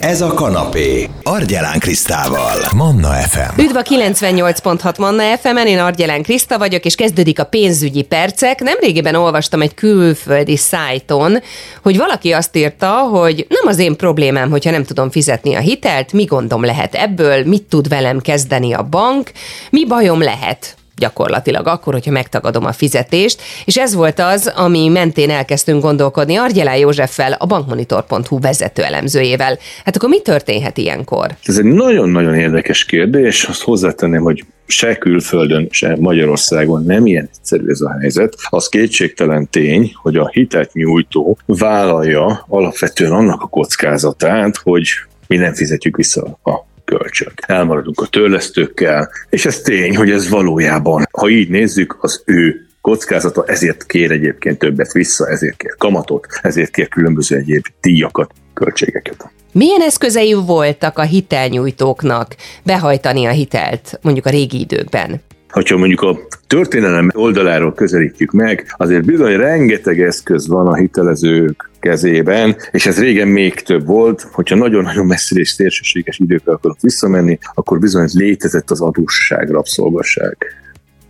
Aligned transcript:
Ez 0.00 0.20
a 0.20 0.34
kanapé. 0.34 1.08
Argyelán 1.22 1.78
Krisztával. 1.78 2.58
Manna 2.76 3.08
FM. 3.08 3.60
Üdv 3.60 3.76
a 3.76 3.82
98.6 3.82 4.98
Manna 4.98 5.36
FM-en, 5.36 5.66
én 5.66 5.78
Argyelán 5.78 6.22
Kriszta 6.22 6.58
vagyok, 6.58 6.84
és 6.84 6.94
kezdődik 6.94 7.38
a 7.38 7.44
pénzügyi 7.44 8.02
percek. 8.02 8.60
Nemrégiben 8.60 9.14
olvastam 9.14 9.62
egy 9.62 9.74
külföldi 9.74 10.56
szájton, 10.56 11.38
hogy 11.82 11.96
valaki 11.96 12.32
azt 12.32 12.56
írta, 12.56 12.90
hogy 12.90 13.46
nem 13.48 13.66
az 13.66 13.78
én 13.78 13.96
problémám, 13.96 14.50
hogyha 14.50 14.70
nem 14.70 14.84
tudom 14.84 15.10
fizetni 15.10 15.54
a 15.54 15.60
hitelt, 15.60 16.12
mi 16.12 16.24
gondom 16.24 16.64
lehet 16.64 16.94
ebből, 16.94 17.44
mit 17.44 17.62
tud 17.62 17.88
velem 17.88 18.20
kezdeni 18.20 18.72
a 18.72 18.82
bank, 18.82 19.30
mi 19.70 19.86
bajom 19.86 20.22
lehet 20.22 20.78
gyakorlatilag 21.00 21.66
akkor, 21.66 21.92
hogyha 21.92 22.10
megtagadom 22.10 22.64
a 22.64 22.72
fizetést, 22.72 23.42
és 23.64 23.76
ez 23.76 23.94
volt 23.94 24.18
az, 24.18 24.52
ami 24.56 24.88
mentén 24.88 25.30
elkezdtünk 25.30 25.82
gondolkodni 25.82 26.36
Argyelá 26.36 26.74
Józseffel, 26.74 27.32
a 27.38 27.46
bankmonitor.hu 27.46 28.40
vezető 28.40 28.82
elemzőjével. 28.82 29.58
Hát 29.84 29.96
akkor 29.96 30.08
mi 30.08 30.20
történhet 30.20 30.78
ilyenkor? 30.78 31.26
Ez 31.44 31.58
egy 31.58 31.64
nagyon-nagyon 31.64 32.34
érdekes 32.34 32.84
kérdés, 32.84 33.44
azt 33.44 33.62
hozzátenném, 33.62 34.22
hogy 34.22 34.44
se 34.66 34.96
külföldön, 34.96 35.68
se 35.70 35.96
Magyarországon 35.98 36.84
nem 36.84 37.06
ilyen 37.06 37.28
egyszerű 37.32 37.68
ez 37.68 37.80
a 37.80 37.96
helyzet. 38.00 38.34
Az 38.48 38.68
kétségtelen 38.68 39.48
tény, 39.50 39.92
hogy 39.94 40.16
a 40.16 40.28
hitelt 40.28 40.72
nyújtó 40.72 41.38
vállalja 41.46 42.44
alapvetően 42.48 43.12
annak 43.12 43.42
a 43.42 43.46
kockázatát, 43.46 44.56
hogy 44.56 44.88
mi 45.26 45.36
nem 45.36 45.54
fizetjük 45.54 45.96
vissza 45.96 46.38
a 46.42 46.69
kölcsön. 46.90 47.32
Elmaradunk 47.46 48.00
a 48.00 48.06
törlesztőkkel, 48.06 49.10
és 49.30 49.46
ez 49.46 49.60
tény, 49.60 49.96
hogy 49.96 50.10
ez 50.10 50.28
valójában, 50.28 51.08
ha 51.10 51.28
így 51.28 51.48
nézzük, 51.48 51.96
az 52.00 52.22
ő 52.26 52.66
kockázata, 52.80 53.44
ezért 53.46 53.86
kér 53.86 54.10
egyébként 54.10 54.58
többet 54.58 54.92
vissza, 54.92 55.28
ezért 55.28 55.56
kér 55.56 55.74
kamatot, 55.78 56.26
ezért 56.42 56.70
kér 56.70 56.88
különböző 56.88 57.36
egyéb 57.36 57.64
díjakat, 57.80 58.30
költségeket. 58.54 59.30
Milyen 59.52 59.80
eszközei 59.80 60.32
voltak 60.32 60.98
a 60.98 61.02
hitelnyújtóknak 61.02 62.36
behajtani 62.62 63.24
a 63.24 63.30
hitelt, 63.30 63.98
mondjuk 64.02 64.26
a 64.26 64.30
régi 64.30 64.60
időkben? 64.60 65.20
Hogyha 65.50 65.76
mondjuk 65.76 66.00
a 66.00 66.18
történelem 66.46 67.10
oldaláról 67.14 67.74
közelítjük 67.74 68.30
meg, 68.30 68.74
azért 68.76 69.04
bizony 69.04 69.36
rengeteg 69.36 70.00
eszköz 70.00 70.48
van 70.48 70.66
a 70.66 70.74
hitelezők 70.74 71.70
kezében, 71.80 72.56
és 72.70 72.86
ez 72.86 73.00
régen 73.00 73.28
még 73.28 73.54
több 73.54 73.86
volt, 73.86 74.28
hogyha 74.32 74.56
nagyon-nagyon 74.56 75.06
messzire 75.06 75.40
és 75.40 75.48
szélsőséges 75.48 76.18
időkre 76.18 76.52
akarok 76.52 76.80
visszamenni, 76.80 77.38
akkor 77.54 77.78
bizony 77.78 78.08
létezett 78.12 78.70
az 78.70 78.80
adósság, 78.80 79.50
rabszolgasság. 79.50 80.36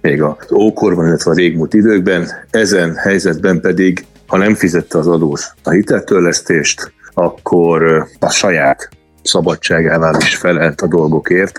Még 0.01 0.23
az 0.23 0.53
ókorban, 0.53 1.07
illetve 1.07 1.31
a 1.31 1.35
régmúlt 1.35 1.75
időkben, 1.75 2.29
ezen 2.51 2.95
helyzetben 2.95 3.61
pedig, 3.61 4.05
ha 4.27 4.37
nem 4.37 4.55
fizette 4.55 4.99
az 4.99 5.07
adós 5.07 5.49
a 5.63 5.71
hiteltörlesztést, 5.71 6.93
akkor 7.15 8.07
a 8.19 8.31
saját 8.31 8.89
szabadságával 9.23 10.15
is 10.21 10.37
felelt 10.37 10.81
a 10.81 10.87
dolgokért, 10.87 11.59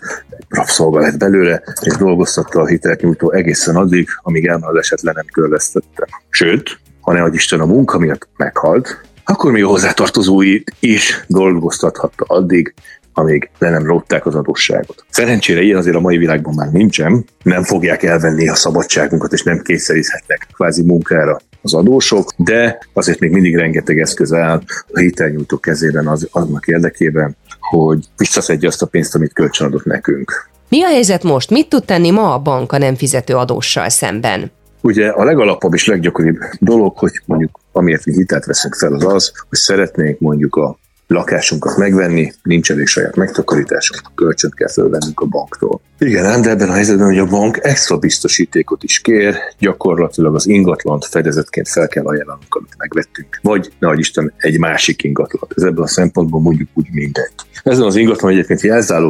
rabszolga 0.50 1.00
lett 1.00 1.18
belőle, 1.18 1.64
és 1.82 1.96
dolgoztatta 1.96 2.62
a 2.62 2.66
hitelt 2.66 3.02
nyújtó 3.02 3.32
egészen 3.32 3.76
addig, 3.76 4.08
amíg 4.22 4.48
elmarad 4.48 4.78
esetleg 4.78 5.16
nem 5.16 5.26
körlesztette. 5.34 6.08
Sőt, 6.30 6.80
ha 7.02 7.14
ne 7.14 7.28
Isten 7.32 7.60
a 7.60 7.66
munka 7.66 7.98
miatt 7.98 8.28
meghalt, 8.38 9.02
akkor 9.24 9.52
még 9.52 9.64
a 9.64 9.68
hozzátartozóit 9.68 10.74
is 10.80 11.24
dolgoztathatta 11.28 12.26
addig, 12.28 12.74
amíg 13.14 13.50
le 13.60 13.70
nem 13.70 13.86
rótták 13.86 14.26
az 14.26 14.36
adósságot. 14.36 15.06
Szerencsére 15.10 15.62
ilyen 15.62 15.78
azért 15.78 15.96
a 15.96 16.00
mai 16.00 16.18
világban 16.18 16.54
már 16.54 16.72
nincsen, 16.72 17.26
nem 17.44 17.64
fogják 17.64 18.04
elvenni 18.04 18.50
a 18.50 18.56
szabadságunkat, 18.56 19.34
és 19.34 19.44
nem 19.44 19.62
kényszeríthetnek 19.62 20.48
kvázi 20.54 20.84
munkára 20.84 21.40
az 21.62 21.74
adósok, 21.74 22.32
de 22.38 22.80
azért 22.94 23.20
még 23.20 23.32
mindig 23.32 23.56
rengeteg 23.56 24.00
eszköz 24.00 24.34
áll 24.34 24.62
a 24.92 25.00
hitelnyújtó 25.00 25.58
kezében 25.58 26.08
az, 26.08 26.28
annak 26.32 26.68
érdekében, 26.68 27.36
hogy 27.78 28.06
visszaszedje 28.18 28.68
azt 28.68 28.82
a 28.82 28.86
pénzt, 28.86 29.16
amit 29.16 29.34
kölcsönadott 29.34 29.86
nekünk. 29.86 30.50
Mi 30.70 30.84
a 30.84 30.88
helyzet 30.88 31.24
most? 31.24 31.50
Mit 31.50 31.70
tud 31.70 31.86
tenni 31.86 32.12
ma 32.12 32.34
a 32.34 32.40
bank 32.40 32.72
a 32.72 32.78
nem 32.78 32.96
fizető 32.96 33.36
adóssal 33.36 33.90
szemben? 33.90 34.52
Ugye 34.82 35.10
a 35.10 35.24
legalapabb 35.24 35.74
és 35.74 35.88
leggyakoribb 35.88 36.38
dolog, 36.60 36.98
hogy 36.98 37.22
mondjuk 37.26 37.60
amiért 37.72 38.06
mi 38.06 38.14
hitelt 38.14 38.46
veszünk 38.46 38.76
fel, 38.76 38.94
az 38.94 39.06
az, 39.06 39.32
hogy 39.50 39.58
szeretnénk 39.58 40.20
mondjuk 40.20 40.56
a 40.56 40.78
lakásunkat 41.12 41.78
megvenni, 41.78 42.34
nincs 42.44 42.72
elég 42.72 42.88
saját 42.88 43.16
megtakarításunk, 43.16 44.02
kölcsönt 44.16 44.56
kell 44.56 44.70
fölvennünk 44.70 45.20
a 45.20 45.26
banktól. 45.26 45.82
Igen, 45.98 46.42
de 46.42 46.50
ebben 46.50 46.70
a 46.70 46.74
helyzetben, 46.74 47.06
hogy 47.06 47.18
a 47.18 47.26
bank 47.26 47.60
extra 47.62 47.98
biztosítékot 47.98 48.84
is 48.84 49.00
kér, 49.00 49.36
gyakorlatilag 49.60 50.36
az 50.36 50.48
ingatlant 50.48 51.06
fedezetként 51.06 51.70
fel 51.70 51.88
kell 51.88 52.06
ajánlanunk, 52.06 52.56
amit 52.56 52.74
megvettünk. 52.78 53.40
Vagy, 53.42 53.72
nagy 53.80 54.00
Isten, 54.00 54.34
egy 54.38 54.60
másik 54.60 55.04
ingatlan. 55.04 55.50
Ez 55.56 55.64
ebből 55.64 55.84
a 55.84 55.88
szempontból 55.88 56.42
mondjuk 56.42 56.70
úgy 56.74 56.88
mindegy. 56.92 57.32
Ezen 57.64 57.86
az 57.86 57.96
ingatlan 57.96 58.32
egyébként 58.32 58.62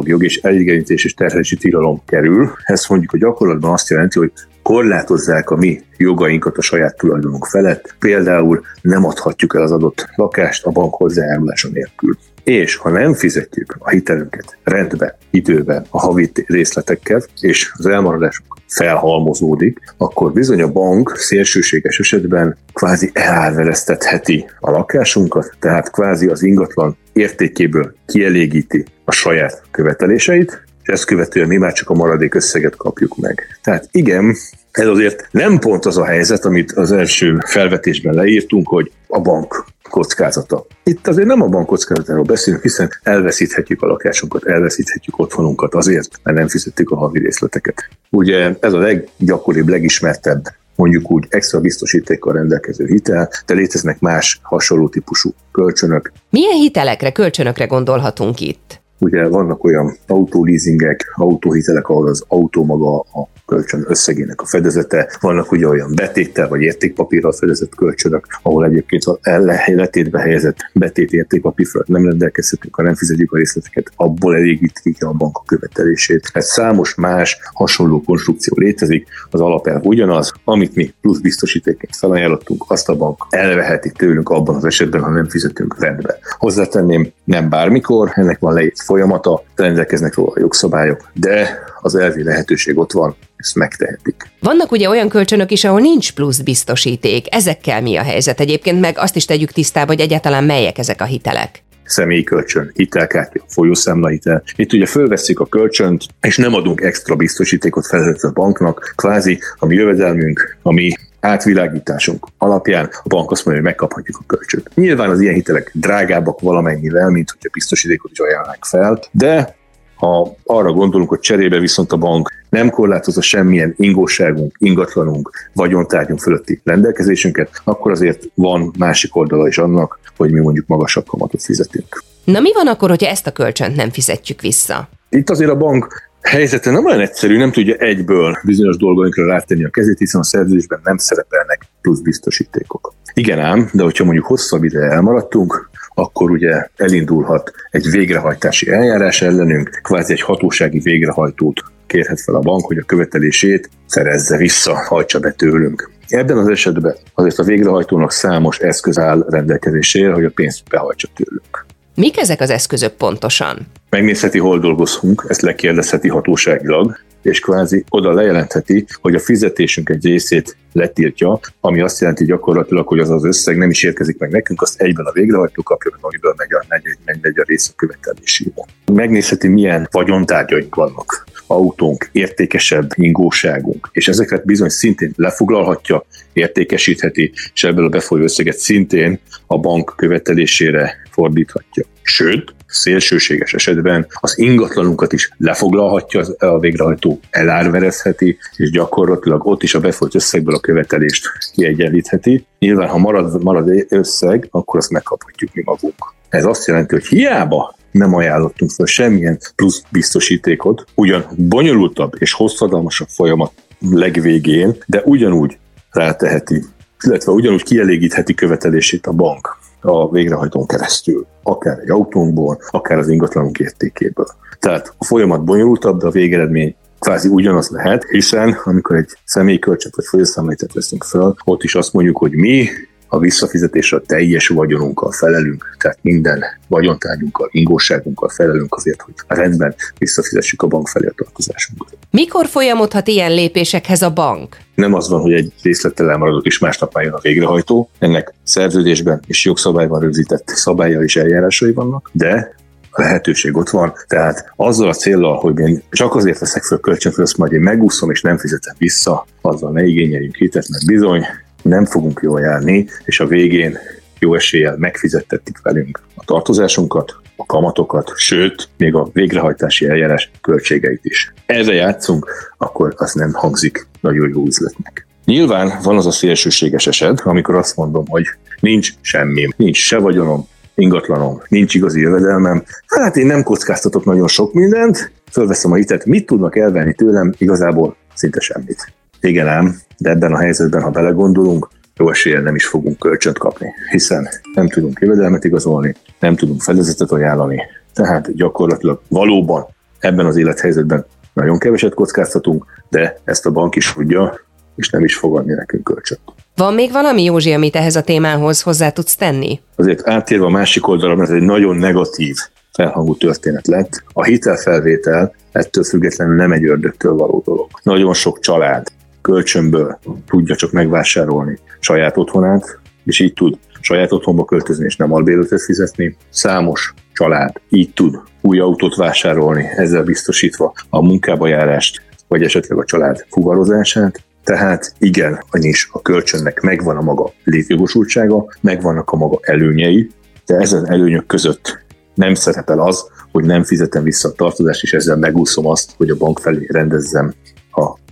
jog 0.06 0.24
és 0.24 0.36
eligenítés 0.36 1.04
és 1.04 1.14
terhelési 1.14 1.56
tilalom 1.56 2.02
kerül. 2.06 2.52
Ez 2.64 2.86
mondjuk 2.88 3.12
a 3.12 3.18
gyakorlatban 3.18 3.72
azt 3.72 3.90
jelenti, 3.90 4.18
hogy 4.18 4.32
korlátozzák 4.62 5.50
a 5.50 5.56
mi 5.56 5.82
jogainkat 5.96 6.56
a 6.56 6.62
saját 6.62 6.96
tulajdonunk 6.96 7.46
felett, 7.46 7.94
például 7.98 8.62
nem 8.80 9.04
adhatjuk 9.04 9.54
el 9.54 9.62
az 9.62 9.72
adott 9.72 10.08
lakást 10.14 10.66
a 10.66 10.70
bank 10.70 10.94
hozzájárulása 10.94 11.68
nélkül. 11.68 12.16
És 12.44 12.76
ha 12.76 12.90
nem 12.90 13.14
fizetjük 13.14 13.76
a 13.78 13.90
hitelünket 13.90 14.58
rendbe, 14.64 15.18
időben, 15.30 15.86
a 15.90 15.98
havi 16.00 16.32
részletekkel, 16.46 17.22
és 17.40 17.72
az 17.74 17.86
elmaradásunk 17.86 18.54
felhalmozódik, 18.66 19.78
akkor 19.96 20.32
bizony 20.32 20.62
a 20.62 20.72
bank 20.72 21.16
szélsőséges 21.16 21.98
esetben 21.98 22.56
kvázi 22.72 23.10
elárvereztetheti 23.12 24.50
a 24.60 24.70
lakásunkat, 24.70 25.56
tehát 25.58 25.90
kvázi 25.90 26.28
az 26.28 26.42
ingatlan 26.42 26.96
értékéből 27.12 27.94
kielégíti 28.06 28.84
a 29.04 29.12
saját 29.12 29.62
követeléseit, 29.70 30.50
és 30.50 30.71
ezt 30.82 31.04
követően 31.04 31.48
mi 31.48 31.56
már 31.56 31.72
csak 31.72 31.90
a 31.90 31.94
maradék 31.94 32.34
összeget 32.34 32.76
kapjuk 32.76 33.16
meg. 33.16 33.58
Tehát 33.62 33.88
igen, 33.90 34.36
ez 34.70 34.86
azért 34.86 35.28
nem 35.30 35.58
pont 35.58 35.84
az 35.84 35.98
a 35.98 36.04
helyzet, 36.04 36.44
amit 36.44 36.72
az 36.72 36.92
első 36.92 37.38
felvetésben 37.46 38.14
leírtunk, 38.14 38.68
hogy 38.68 38.90
a 39.06 39.20
bank 39.20 39.64
kockázata. 39.90 40.66
Itt 40.82 41.08
azért 41.08 41.26
nem 41.26 41.42
a 41.42 41.46
bank 41.46 41.66
kockázatáról 41.66 42.24
beszélünk, 42.24 42.62
hiszen 42.62 42.90
elveszíthetjük 43.02 43.82
a 43.82 43.86
lakásunkat, 43.86 44.44
elveszíthetjük 44.44 45.18
otthonunkat 45.18 45.74
azért, 45.74 46.20
mert 46.22 46.36
nem 46.36 46.48
fizettük 46.48 46.90
a 46.90 46.96
havi 46.96 47.18
részleteket. 47.18 47.88
Ugye 48.10 48.54
ez 48.60 48.72
a 48.72 48.78
leggyakoribb, 48.78 49.68
legismertebb 49.68 50.44
mondjuk 50.74 51.10
úgy 51.10 51.26
extra 51.28 51.60
biztosítékkal 51.60 52.32
rendelkező 52.32 52.86
hitel, 52.86 53.30
de 53.46 53.54
léteznek 53.54 54.00
más 54.00 54.38
hasonló 54.42 54.88
típusú 54.88 55.34
kölcsönök. 55.52 56.12
Milyen 56.30 56.56
hitelekre, 56.56 57.12
kölcsönökre 57.12 57.64
gondolhatunk 57.64 58.40
itt? 58.40 58.81
Ugye 59.02 59.28
vannak 59.28 59.64
olyan 59.64 59.96
autóleasingek, 60.06 61.12
autóhitelek, 61.14 61.88
ahol 61.88 62.08
az 62.08 62.24
autó 62.28 62.64
maga 62.64 62.98
a 62.98 63.28
kölcsön 63.46 63.84
összegének 63.88 64.40
a 64.40 64.46
fedezete. 64.46 65.16
Vannak 65.20 65.52
ugye 65.52 65.68
olyan 65.68 65.92
betéttel 65.94 66.48
vagy 66.48 66.60
értékpapírral 66.60 67.32
fedezett 67.32 67.74
kölcsönök, 67.74 68.26
ahol 68.42 68.64
egyébként 68.64 69.04
az 69.04 69.18
letétbe 69.66 70.20
helyezett 70.20 70.56
betét 70.74 71.12
értékpapír 71.12 71.66
nem 71.86 72.04
rendelkezhetünk, 72.04 72.74
ha 72.74 72.82
nem 72.82 72.94
fizetjük 72.94 73.32
a 73.32 73.36
részleteket, 73.36 73.90
abból 73.96 74.36
elégítik 74.36 74.96
ki 74.98 75.04
a 75.04 75.12
bank 75.12 75.36
a 75.36 75.42
követelését. 75.46 76.30
Ez 76.32 76.46
számos 76.46 76.94
más 76.94 77.38
hasonló 77.52 78.02
konstrukció 78.02 78.54
létezik, 78.56 79.08
az 79.30 79.40
alapelv 79.40 79.84
ugyanaz, 79.84 80.32
amit 80.44 80.74
mi 80.74 80.94
plusz 81.00 81.18
biztosítéként 81.18 81.96
felajánlottunk, 81.96 82.64
azt 82.68 82.88
a 82.88 82.96
bank 82.96 83.26
elveheti 83.30 83.90
tőlünk 83.90 84.28
abban 84.28 84.54
az 84.54 84.64
esetben, 84.64 85.02
ha 85.02 85.10
nem 85.10 85.28
fizetünk 85.28 85.80
rendbe. 85.80 86.18
Hozzátenném, 86.38 87.12
nem 87.24 87.48
bármikor, 87.48 88.10
ennek 88.14 88.38
van 88.38 88.54
leírt 88.54 88.82
folyamata, 88.92 89.44
rendelkeznek 89.56 90.14
róla 90.14 90.30
a 90.34 90.40
jogszabályok, 90.40 91.10
de 91.14 91.64
az 91.80 91.94
elvi 91.94 92.22
lehetőség 92.22 92.78
ott 92.78 92.92
van, 92.92 93.16
ezt 93.36 93.54
megtehetik. 93.54 94.30
Vannak 94.40 94.72
ugye 94.72 94.88
olyan 94.88 95.08
kölcsönök 95.08 95.50
is, 95.50 95.64
ahol 95.64 95.80
nincs 95.80 96.12
plusz 96.12 96.40
biztosíték. 96.40 97.34
Ezekkel 97.34 97.82
mi 97.82 97.96
a 97.96 98.02
helyzet 98.02 98.40
egyébként, 98.40 98.80
meg 98.80 98.98
azt 98.98 99.16
is 99.16 99.24
tegyük 99.24 99.50
tisztába, 99.50 99.86
hogy 99.86 100.00
egyáltalán 100.00 100.44
melyek 100.44 100.78
ezek 100.78 101.00
a 101.00 101.04
hitelek 101.04 101.62
személyi 101.84 102.22
kölcsön, 102.22 102.70
hitelkártya, 102.74 103.44
folyószámlahitel. 103.48 104.42
Itt 104.56 104.72
ugye 104.72 104.86
fölveszik 104.86 105.40
a 105.40 105.46
kölcsönt, 105.46 106.04
és 106.20 106.36
nem 106.36 106.54
adunk 106.54 106.80
extra 106.80 107.16
biztosítékot 107.16 107.86
felhető 107.86 108.28
a 108.28 108.32
banknak, 108.32 108.92
kvázi 108.96 109.38
a 109.58 109.66
mi 109.66 109.74
jövedelmünk, 109.74 110.56
a 110.62 110.72
mi 110.72 110.92
átvilágításunk 111.22 112.26
alapján 112.38 112.88
a 113.02 113.08
bank 113.08 113.30
azt 113.30 113.44
mondja, 113.44 113.62
hogy 113.62 113.72
megkaphatjuk 113.72 114.18
a 114.20 114.26
kölcsönt. 114.26 114.70
Nyilván 114.74 115.10
az 115.10 115.20
ilyen 115.20 115.34
hitelek 115.34 115.70
drágábbak 115.74 116.40
valamennyivel, 116.40 117.10
mint 117.10 117.30
hogyha 117.30 117.48
biztosítékot 117.52 118.10
is 118.10 118.18
ajánlnak 118.18 118.64
fel, 118.64 119.00
de 119.10 119.56
ha 119.96 120.36
arra 120.44 120.72
gondolunk, 120.72 121.08
hogy 121.08 121.18
cserébe 121.18 121.58
viszont 121.58 121.92
a 121.92 121.96
bank 121.96 122.32
nem 122.48 122.70
korlátozza 122.70 123.20
semmilyen 123.20 123.74
ingóságunk, 123.76 124.56
ingatlanunk, 124.58 125.30
vagyontárgyunk 125.54 126.20
fölötti 126.20 126.60
rendelkezésünket, 126.64 127.50
akkor 127.64 127.90
azért 127.90 128.24
van 128.34 128.72
másik 128.78 129.16
oldala 129.16 129.48
is 129.48 129.58
annak, 129.58 129.98
hogy 130.16 130.32
mi 130.32 130.40
mondjuk 130.40 130.66
magasabb 130.66 131.06
kamatot 131.06 131.42
fizetünk. 131.42 132.02
Na 132.24 132.40
mi 132.40 132.52
van 132.52 132.66
akkor, 132.66 132.88
hogyha 132.88 133.10
ezt 133.10 133.26
a 133.26 133.32
kölcsönt 133.32 133.76
nem 133.76 133.90
fizetjük 133.90 134.40
vissza? 134.40 134.88
Itt 135.08 135.30
azért 135.30 135.50
a 135.50 135.56
bank 135.56 136.11
helyzete 136.22 136.70
nem 136.70 136.84
olyan 136.84 137.00
egyszerű, 137.00 137.36
nem 137.36 137.52
tudja 137.52 137.74
egyből 137.74 138.38
bizonyos 138.44 138.76
dolgainkra 138.76 139.26
rátenni 139.26 139.64
a 139.64 139.70
kezét, 139.70 139.98
hiszen 139.98 140.20
a 140.20 140.24
szerződésben 140.24 140.80
nem 140.84 140.96
szerepelnek 140.96 141.62
plusz 141.80 142.00
biztosítékok. 142.00 142.94
Igen 143.14 143.38
ám, 143.38 143.70
de 143.72 143.82
hogyha 143.82 144.04
mondjuk 144.04 144.26
hosszabb 144.26 144.64
ide 144.64 144.80
elmaradtunk, 144.80 145.70
akkor 145.94 146.30
ugye 146.30 146.66
elindulhat 146.76 147.52
egy 147.70 147.90
végrehajtási 147.90 148.70
eljárás 148.70 149.22
ellenünk, 149.22 149.80
kvázi 149.82 150.12
egy 150.12 150.20
hatósági 150.20 150.78
végrehajtót 150.78 151.62
kérhet 151.86 152.20
fel 152.20 152.34
a 152.34 152.40
bank, 152.40 152.66
hogy 152.66 152.78
a 152.78 152.84
követelését 152.86 153.70
szerezze 153.86 154.36
vissza, 154.36 154.74
hajtsa 154.74 155.18
be 155.18 155.30
tőlünk. 155.30 155.90
Ebben 156.08 156.38
az 156.38 156.48
esetben 156.48 156.96
azért 157.14 157.38
a 157.38 157.42
végrehajtónak 157.44 158.12
számos 158.12 158.58
eszköz 158.58 158.98
áll 158.98 159.26
rendelkezésére, 159.28 160.12
hogy 160.12 160.24
a 160.24 160.30
pénzt 160.34 160.68
behajtsa 160.68 161.08
tőlünk. 161.14 161.66
Mik 161.94 162.18
ezek 162.18 162.40
az 162.40 162.50
eszközök 162.50 162.92
pontosan? 162.92 163.66
Megnézheti, 163.90 164.38
hol 164.38 164.58
dolgozunk, 164.58 165.24
ezt 165.28 165.40
lekérdezheti 165.40 166.08
hatóságilag, 166.08 166.98
és 167.22 167.40
kvázi 167.40 167.84
oda 167.88 168.12
lejelentheti, 168.12 168.86
hogy 169.00 169.14
a 169.14 169.18
fizetésünk 169.18 169.88
egy 169.88 170.04
részét 170.04 170.56
letiltja, 170.72 171.40
ami 171.60 171.80
azt 171.80 172.00
jelenti 172.00 172.24
gyakorlatilag, 172.24 172.86
hogy 172.86 172.98
az 172.98 173.10
az 173.10 173.24
összeg 173.24 173.56
nem 173.56 173.70
is 173.70 173.82
érkezik 173.82 174.18
meg 174.18 174.30
nekünk, 174.30 174.62
azt 174.62 174.80
egyben 174.80 175.06
a 175.06 175.12
végrehajtó 175.12 175.62
kapja, 175.62 175.90
amiből 176.00 176.34
megy 176.36 176.52
a, 176.52 176.64
megy, 176.68 176.82
megy, 177.22 177.38
a 177.38 177.44
rész 177.46 177.68
a 177.68 177.72
követelésébe. 177.76 178.66
Megnézheti, 178.92 179.48
milyen 179.48 179.88
vagyontárgyaink 179.90 180.74
vannak 180.74 181.26
autónk, 181.52 182.08
értékesebb 182.12 182.90
ingóságunk, 182.94 183.88
és 183.92 184.08
ezeket 184.08 184.44
bizony 184.44 184.68
szintén 184.68 185.12
lefoglalhatja, 185.16 186.04
értékesítheti, 186.32 187.32
és 187.54 187.64
ebből 187.64 187.84
a 187.84 187.88
befolyó 187.88 188.22
összeget 188.22 188.58
szintén 188.58 189.18
a 189.46 189.58
bank 189.58 189.92
követelésére 189.96 190.96
fordíthatja. 191.10 191.84
Sőt, 192.02 192.54
szélsőséges 192.72 193.54
esetben 193.54 194.06
az 194.20 194.38
ingatlanunkat 194.38 195.12
is 195.12 195.30
lefoglalhatja 195.38 196.24
a 196.38 196.58
végrehajtó, 196.58 197.20
elárverezheti, 197.30 198.38
és 198.56 198.70
gyakorlatilag 198.70 199.46
ott 199.46 199.62
is 199.62 199.74
a 199.74 199.80
befolyt 199.80 200.14
összegből 200.14 200.54
a 200.54 200.60
követelést 200.60 201.26
kiegyenlítheti. 201.54 202.46
Nyilván, 202.58 202.88
ha 202.88 202.98
marad, 202.98 203.42
marad 203.42 203.86
összeg, 203.88 204.48
akkor 204.50 204.78
azt 204.78 204.90
megkaphatjuk 204.90 205.54
mi 205.54 205.62
magunk. 205.64 206.14
Ez 206.28 206.44
azt 206.44 206.66
jelenti, 206.66 206.94
hogy 206.94 207.06
hiába 207.06 207.74
nem 207.90 208.14
ajánlottunk 208.14 208.70
fel 208.70 208.86
semmilyen 208.86 209.38
plusz 209.56 209.82
biztosítékot, 209.88 210.84
ugyan 210.94 211.26
bonyolultabb 211.36 212.12
és 212.18 212.32
hosszadalmasabb 212.32 213.08
folyamat 213.08 213.52
legvégén, 213.90 214.76
de 214.86 215.02
ugyanúgy 215.04 215.58
ráteheti, 215.90 216.64
illetve 217.00 217.32
ugyanúgy 217.32 217.62
kielégítheti 217.62 218.34
követelését 218.34 219.06
a 219.06 219.12
bank 219.12 219.60
a 219.82 220.10
végrehajtón 220.10 220.66
keresztül, 220.66 221.26
akár 221.42 221.78
egy 221.78 221.90
autónkból, 221.90 222.58
akár 222.70 222.98
az 222.98 223.08
ingatlanunk 223.08 223.58
értékéből. 223.58 224.26
Tehát 224.58 224.94
a 224.98 225.04
folyamat 225.04 225.44
bonyolultabb, 225.44 226.00
de 226.00 226.06
a 226.06 226.10
végeredmény 226.10 226.74
kvázi 226.98 227.28
ugyanaz 227.28 227.68
lehet, 227.68 228.04
hiszen 228.04 228.56
amikor 228.64 228.96
egy 228.96 229.10
személyi 229.24 229.58
költséget 229.58 229.96
vagy 229.96 230.04
folyószámlát 230.04 230.72
veszünk 230.72 231.04
föl, 231.04 231.34
ott 231.44 231.62
is 231.62 231.74
azt 231.74 231.92
mondjuk, 231.92 232.16
hogy 232.16 232.32
mi 232.32 232.68
a 233.12 233.18
visszafizetésre 233.18 233.96
a 233.96 234.00
teljes 234.00 234.48
vagyonunkkal 234.48 235.12
felelünk, 235.12 235.76
tehát 235.78 235.98
minden 236.00 236.44
vagyontárgyunkkal, 236.68 237.48
ingóságunkkal 237.50 238.28
felelünk 238.28 238.74
azért, 238.74 239.00
hogy 239.00 239.14
a 239.26 239.34
rendben 239.34 239.74
visszafizessük 239.98 240.62
a 240.62 240.66
bank 240.66 240.88
felé 240.88 241.06
a 241.06 241.12
tartozásunkat. 241.16 241.96
Mikor 242.10 242.46
folyamodhat 242.46 243.08
ilyen 243.08 243.34
lépésekhez 243.34 244.02
a 244.02 244.10
bank? 244.10 244.56
Nem 244.74 244.94
az 244.94 245.08
van, 245.08 245.20
hogy 245.20 245.32
egy 245.32 245.52
részlettel 245.62 246.10
elmaradott 246.10 246.46
és 246.46 246.58
másnap 246.58 246.94
már 246.94 247.04
jön 247.04 247.12
a 247.12 247.20
végrehajtó. 247.20 247.90
Ennek 247.98 248.34
szerződésben 248.42 249.20
és 249.26 249.44
jogszabályban 249.44 250.00
rögzített 250.00 250.48
szabálya 250.48 251.02
és 251.02 251.16
eljárásai 251.16 251.72
vannak, 251.72 252.10
de 252.12 252.54
a 252.90 253.00
lehetőség 253.00 253.56
ott 253.56 253.70
van, 253.70 253.92
tehát 254.06 254.52
azzal 254.56 254.88
a 254.88 254.94
célral, 254.94 255.36
hogy 255.36 255.58
én 255.58 255.82
csak 255.90 256.14
azért 256.14 256.38
veszek 256.38 256.62
föl 256.62 256.80
kölcsön, 256.80 257.12
hogy 257.14 257.24
azt 257.24 257.38
majd 257.38 257.52
én 257.52 257.60
megúszom 257.60 258.10
és 258.10 258.20
nem 258.20 258.38
fizetem 258.38 258.74
vissza, 258.78 259.26
azzal 259.40 259.70
ne 259.72 259.84
igényeljünk 259.84 260.36
hitet, 260.36 260.68
mert 260.68 260.86
bizony 260.86 261.26
nem 261.62 261.84
fogunk 261.84 262.20
jól 262.22 262.40
járni, 262.40 262.88
és 263.04 263.20
a 263.20 263.26
végén 263.26 263.78
jó 264.18 264.34
eséllyel 264.34 264.76
megfizettetik 264.78 265.62
velünk 265.62 266.00
a 266.14 266.24
tartozásunkat, 266.24 267.14
a 267.36 267.46
kamatokat, 267.46 268.12
sőt, 268.16 268.68
még 268.76 268.94
a 268.94 269.08
végrehajtási 269.12 269.88
eljárás 269.88 270.30
költségeit 270.40 271.00
is. 271.02 271.32
Erre 271.46 271.74
játszunk, 271.74 272.54
akkor 272.58 272.94
az 272.96 273.12
nem 273.12 273.32
hangzik 273.32 273.86
nagyon 274.00 274.28
jó 274.28 274.46
üzletnek. 274.46 275.06
Nyilván 275.24 275.72
van 275.82 275.96
az 275.96 276.06
a 276.06 276.10
szélsőséges 276.10 276.86
eset, 276.86 277.20
amikor 277.20 277.54
azt 277.54 277.76
mondom, 277.76 278.04
hogy 278.08 278.24
nincs 278.60 278.90
semmi, 279.00 279.48
nincs 279.56 279.76
se 279.76 279.98
vagyonom, 279.98 280.46
ingatlanom, 280.74 281.42
nincs 281.48 281.74
igazi 281.74 282.00
jövedelmem, 282.00 282.62
hát 282.86 283.16
én 283.16 283.26
nem 283.26 283.42
kockáztatok 283.42 284.04
nagyon 284.04 284.28
sok 284.28 284.52
mindent, 284.52 285.12
fölveszem 285.30 285.72
a 285.72 285.74
hitet, 285.74 286.04
mit 286.04 286.26
tudnak 286.26 286.56
elvenni 286.56 286.94
tőlem, 286.94 287.34
igazából 287.38 287.96
szinte 288.14 288.40
semmit. 288.40 288.92
Igen 289.20 289.48
ám, 289.48 289.76
de 290.02 290.10
ebben 290.10 290.32
a 290.32 290.38
helyzetben, 290.38 290.82
ha 290.82 290.90
belegondolunk, 290.90 291.68
jó 291.96 292.10
eséllyel 292.10 292.42
nem 292.42 292.54
is 292.54 292.66
fogunk 292.66 292.98
kölcsönt 292.98 293.38
kapni, 293.38 293.74
hiszen 293.90 294.28
nem 294.54 294.68
tudunk 294.68 294.98
jövedelmet 295.00 295.44
igazolni, 295.44 295.94
nem 296.20 296.36
tudunk 296.36 296.62
fedezetet 296.62 297.10
ajánlani, 297.10 297.62
tehát 297.92 298.34
gyakorlatilag 298.34 299.00
valóban 299.08 299.66
ebben 299.98 300.26
az 300.26 300.36
élethelyzetben 300.36 301.04
nagyon 301.32 301.58
keveset 301.58 301.94
kockáztatunk, 301.94 302.64
de 302.88 303.18
ezt 303.24 303.46
a 303.46 303.50
bank 303.50 303.74
is 303.76 303.92
tudja, 303.92 304.40
és 304.76 304.90
nem 304.90 305.04
is 305.04 305.16
fog 305.16 305.36
adni 305.36 305.54
nekünk 305.54 305.84
kölcsönt. 305.84 306.20
Van 306.56 306.74
még 306.74 306.92
valami, 306.92 307.24
Józsi, 307.24 307.52
amit 307.52 307.76
ehhez 307.76 307.96
a 307.96 308.02
témához 308.02 308.62
hozzá 308.62 308.90
tudsz 308.90 309.16
tenni? 309.16 309.60
Azért 309.76 310.08
áttérve 310.08 310.44
a 310.44 310.50
másik 310.50 310.88
oldalra, 310.88 311.22
ez 311.22 311.30
egy 311.30 311.42
nagyon 311.42 311.76
negatív 311.76 312.36
felhangú 312.72 313.16
történet 313.16 313.66
lett. 313.66 314.02
A 314.12 314.24
hitelfelvétel 314.24 315.34
ettől 315.52 315.84
függetlenül 315.84 316.34
nem 316.34 316.52
egy 316.52 316.64
ördögtől 316.64 317.14
való 317.14 317.42
dolog. 317.44 317.68
Nagyon 317.82 318.14
sok 318.14 318.40
család 318.40 318.86
kölcsönből 319.22 319.98
tudja 320.26 320.56
csak 320.56 320.72
megvásárolni 320.72 321.58
saját 321.80 322.16
otthonát, 322.16 322.78
és 323.04 323.20
így 323.20 323.32
tud 323.32 323.58
saját 323.80 324.12
otthonba 324.12 324.44
költözni, 324.44 324.84
és 324.84 324.96
nem 324.96 325.12
albérletet 325.12 325.62
fizetni. 325.62 326.16
Számos 326.30 326.94
család 327.12 327.60
így 327.68 327.92
tud 327.92 328.20
új 328.40 328.58
autót 328.58 328.96
vásárolni, 328.96 329.64
ezzel 329.76 330.02
biztosítva 330.02 330.74
a 330.90 331.02
munkába 331.02 331.46
járást, 331.46 332.02
vagy 332.28 332.42
esetleg 332.42 332.78
a 332.78 332.84
család 332.84 333.26
fuvarozását. 333.28 334.22
Tehát 334.44 334.94
igen, 334.98 335.44
is 335.52 335.88
a 335.92 336.02
kölcsönnek 336.02 336.60
megvan 336.60 336.96
a 336.96 337.02
maga 337.02 337.32
létjogosultsága, 337.44 338.46
megvannak 338.60 339.10
a 339.10 339.16
maga 339.16 339.38
előnyei, 339.42 340.10
de 340.46 340.56
ezen 340.56 340.90
előnyök 340.90 341.26
között 341.26 341.84
nem 342.14 342.34
szerepel 342.34 342.80
az, 342.80 343.10
hogy 343.32 343.44
nem 343.44 343.64
fizetem 343.64 344.02
vissza 344.02 344.28
a 344.28 344.32
tartozást, 344.32 344.82
és 344.82 344.92
ezzel 344.92 345.16
megúszom 345.16 345.66
azt, 345.66 345.92
hogy 345.96 346.10
a 346.10 346.16
bank 346.16 346.38
felé 346.38 346.66
rendezzem 346.68 347.34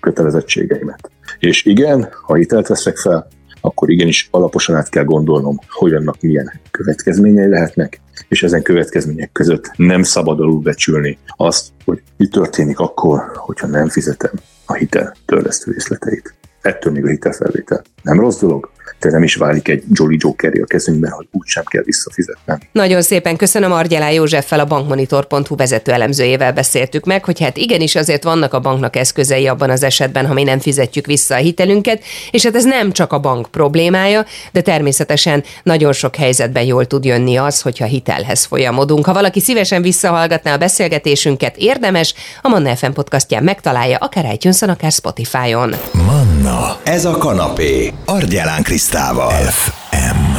kötelezettségeimet. 0.00 1.10
És 1.38 1.64
igen, 1.64 2.08
ha 2.26 2.34
hitelt 2.34 2.66
veszek 2.66 2.96
fel, 2.96 3.28
akkor 3.60 3.90
igenis 3.90 4.28
alaposan 4.30 4.76
át 4.76 4.88
kell 4.88 5.04
gondolnom, 5.04 5.58
hogy 5.68 5.94
annak 5.94 6.20
milyen 6.20 6.60
következményei 6.70 7.48
lehetnek, 7.48 8.00
és 8.28 8.42
ezen 8.42 8.62
következmények 8.62 9.32
között 9.32 9.70
nem 9.76 10.02
szabad 10.02 10.40
alulbecsülni 10.40 11.18
azt, 11.36 11.68
hogy 11.84 12.02
mi 12.16 12.28
történik 12.28 12.78
akkor, 12.78 13.30
hogyha 13.34 13.66
nem 13.66 13.88
fizetem 13.88 14.32
a 14.66 14.74
hitel 14.74 15.14
törlesztő 15.26 15.72
részleteit. 15.72 16.34
Ettől 16.60 16.92
még 16.92 17.04
a 17.04 17.08
hitelfelvétel 17.08 17.82
nem 18.02 18.20
rossz 18.20 18.40
dolog, 18.40 18.70
de 19.00 19.10
nem 19.10 19.22
is 19.22 19.34
válik 19.34 19.68
egy 19.68 19.82
Jolly 19.92 20.16
Joker 20.18 20.52
a 20.62 20.66
kezünkben, 20.66 21.10
hogy 21.10 21.26
úgysem 21.32 21.64
kell 21.64 21.82
visszafizetnem. 21.82 22.60
Nagyon 22.72 23.02
szépen 23.02 23.36
köszönöm 23.36 23.72
Argyelá 23.72 24.10
Józseffel, 24.10 24.60
a 24.60 24.64
bankmonitor.hu 24.64 25.56
vezető 25.56 25.92
elemzőjével 25.92 26.52
beszéltük 26.52 27.04
meg, 27.04 27.24
hogy 27.24 27.40
hát 27.40 27.56
igenis 27.56 27.94
azért 27.94 28.22
vannak 28.22 28.54
a 28.54 28.60
banknak 28.60 28.96
eszközei 28.96 29.46
abban 29.46 29.70
az 29.70 29.82
esetben, 29.82 30.26
ha 30.26 30.34
mi 30.34 30.42
nem 30.42 30.58
fizetjük 30.58 31.06
vissza 31.06 31.34
a 31.34 31.38
hitelünket, 31.38 32.02
és 32.30 32.44
hát 32.44 32.56
ez 32.56 32.64
nem 32.64 32.92
csak 32.92 33.12
a 33.12 33.18
bank 33.18 33.48
problémája, 33.50 34.24
de 34.52 34.60
természetesen 34.60 35.44
nagyon 35.62 35.92
sok 35.92 36.16
helyzetben 36.16 36.64
jól 36.64 36.86
tud 36.86 37.04
jönni 37.04 37.36
az, 37.36 37.60
hogyha 37.60 37.84
hitelhez 37.84 38.44
folyamodunk. 38.44 39.06
Ha 39.06 39.12
valaki 39.12 39.40
szívesen 39.40 39.82
visszahallgatná 39.82 40.54
a 40.54 40.58
beszélgetésünket, 40.58 41.56
érdemes, 41.56 42.14
a 42.42 42.48
Manna 42.48 42.76
FM 42.76 42.90
podcastján 42.90 43.42
megtalálja, 43.42 43.96
akár 43.96 44.32
itunes 44.32 44.62
akár 44.62 44.92
Spotify-on. 44.92 45.74
Manna, 45.92 46.76
ez 46.82 47.04
a 47.04 47.16
kanapé, 47.16 47.92
Argyelán 48.04 48.62
Krisztával. 48.90 49.30
FM. 49.30 50.29